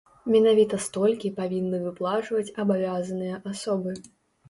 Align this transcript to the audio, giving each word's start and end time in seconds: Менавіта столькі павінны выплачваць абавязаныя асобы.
Менавіта 0.35 0.79
столькі 0.85 1.31
павінны 1.41 1.83
выплачваць 1.85 2.53
абавязаныя 2.67 3.35
асобы. 3.55 3.99